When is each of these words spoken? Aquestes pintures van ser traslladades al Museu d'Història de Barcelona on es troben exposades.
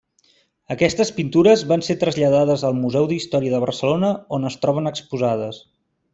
Aquestes 0.75 1.11
pintures 1.17 1.63
van 1.71 1.83
ser 1.87 1.95
traslladades 2.05 2.63
al 2.71 2.79
Museu 2.79 3.05
d'Història 3.13 3.53
de 3.57 3.61
Barcelona 3.67 4.11
on 4.39 4.51
es 4.53 4.59
troben 4.65 4.95
exposades. 4.95 5.63